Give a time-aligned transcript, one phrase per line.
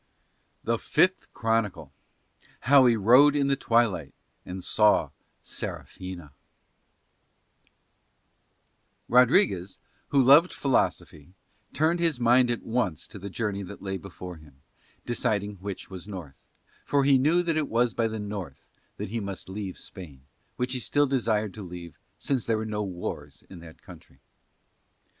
[0.63, 1.91] THE FIFTH CHRONICLE
[2.61, 4.15] HOW HE RODE IN THE TWILIGHT
[4.47, 5.11] AND SAW
[5.43, 6.31] SERAFINA
[9.07, 9.77] Rodriguez,
[10.07, 11.35] who loved philosophy,
[11.71, 14.63] turned his mind at once to the journey that lay before him,
[15.05, 16.47] deciding which was the north;
[16.83, 18.65] for he knew that it was by the north
[18.97, 20.23] that he must leave Spain,
[20.55, 24.19] which he still desired to leave since there were no wars in that country.